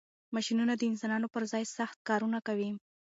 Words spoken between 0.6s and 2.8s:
د انسانانو پر ځای سخت کارونه کوي.